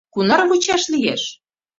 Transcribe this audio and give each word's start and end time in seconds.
—Кунар 0.13 0.41
вучаш 0.49 0.83
лиеш? 0.93 1.23